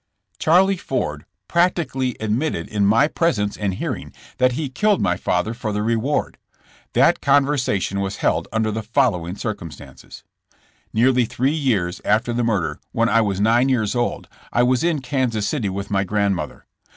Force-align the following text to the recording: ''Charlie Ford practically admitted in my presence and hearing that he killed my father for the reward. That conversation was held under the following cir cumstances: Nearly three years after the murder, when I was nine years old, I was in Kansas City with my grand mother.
''Charlie 0.39 0.77
Ford 0.77 1.25
practically 1.47 2.15
admitted 2.19 2.67
in 2.67 2.87
my 2.87 3.07
presence 3.07 3.55
and 3.55 3.75
hearing 3.75 4.11
that 4.39 4.53
he 4.53 4.67
killed 4.67 4.99
my 4.99 5.15
father 5.15 5.53
for 5.53 5.71
the 5.71 5.83
reward. 5.83 6.39
That 6.93 7.21
conversation 7.21 7.99
was 7.99 8.15
held 8.15 8.47
under 8.51 8.71
the 8.71 8.81
following 8.81 9.35
cir 9.35 9.53
cumstances: 9.53 10.23
Nearly 10.91 11.25
three 11.25 11.53
years 11.53 12.01
after 12.03 12.33
the 12.33 12.43
murder, 12.43 12.79
when 12.91 13.09
I 13.09 13.21
was 13.21 13.39
nine 13.39 13.69
years 13.69 13.93
old, 13.93 14.27
I 14.51 14.63
was 14.63 14.83
in 14.83 15.01
Kansas 15.03 15.47
City 15.47 15.69
with 15.69 15.91
my 15.91 16.03
grand 16.03 16.35
mother. 16.35 16.65